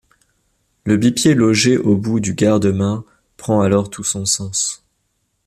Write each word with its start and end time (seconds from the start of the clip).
Le 0.83 0.97
bipied 0.97 1.35
logé 1.35 1.77
au 1.77 1.95
bout 1.95 2.19
du 2.19 2.33
garde-main 2.33 3.05
prend 3.37 3.61
alors 3.61 3.91
tout 3.91 4.03
son 4.03 4.25
sens. 4.25 4.83